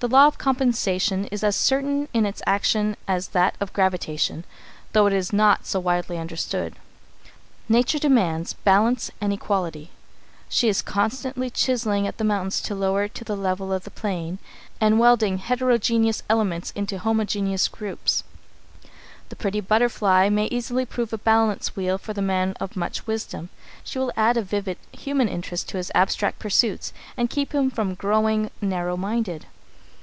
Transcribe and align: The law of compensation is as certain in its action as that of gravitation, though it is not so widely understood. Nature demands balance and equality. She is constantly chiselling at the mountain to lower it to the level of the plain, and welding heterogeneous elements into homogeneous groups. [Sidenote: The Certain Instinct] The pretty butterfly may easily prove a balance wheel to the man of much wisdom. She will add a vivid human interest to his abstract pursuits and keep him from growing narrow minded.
The 0.00 0.06
law 0.06 0.28
of 0.28 0.38
compensation 0.38 1.24
is 1.24 1.42
as 1.42 1.56
certain 1.56 2.06
in 2.14 2.24
its 2.24 2.40
action 2.46 2.96
as 3.08 3.30
that 3.34 3.56
of 3.58 3.72
gravitation, 3.72 4.44
though 4.92 5.08
it 5.08 5.12
is 5.12 5.32
not 5.32 5.66
so 5.66 5.80
widely 5.80 6.18
understood. 6.18 6.76
Nature 7.68 7.98
demands 7.98 8.52
balance 8.52 9.10
and 9.20 9.32
equality. 9.32 9.90
She 10.48 10.68
is 10.68 10.82
constantly 10.82 11.50
chiselling 11.50 12.06
at 12.06 12.16
the 12.16 12.22
mountain 12.22 12.62
to 12.62 12.76
lower 12.76 13.02
it 13.02 13.14
to 13.16 13.24
the 13.24 13.34
level 13.36 13.72
of 13.72 13.82
the 13.82 13.90
plain, 13.90 14.38
and 14.80 15.00
welding 15.00 15.38
heterogeneous 15.38 16.22
elements 16.30 16.70
into 16.76 17.00
homogeneous 17.00 17.66
groups. 17.66 18.22
[Sidenote: 18.22 18.64
The 18.70 18.88
Certain 18.88 18.94
Instinct] 18.94 19.30
The 19.30 19.36
pretty 19.36 19.60
butterfly 19.62 20.28
may 20.28 20.44
easily 20.46 20.84
prove 20.86 21.12
a 21.12 21.18
balance 21.18 21.74
wheel 21.74 21.98
to 21.98 22.14
the 22.14 22.22
man 22.22 22.52
of 22.60 22.76
much 22.76 23.08
wisdom. 23.08 23.48
She 23.82 23.98
will 23.98 24.12
add 24.16 24.36
a 24.36 24.42
vivid 24.42 24.78
human 24.92 25.26
interest 25.26 25.68
to 25.70 25.76
his 25.76 25.90
abstract 25.92 26.38
pursuits 26.38 26.92
and 27.16 27.28
keep 27.28 27.52
him 27.52 27.68
from 27.68 27.94
growing 27.94 28.52
narrow 28.60 28.96
minded. 28.96 29.46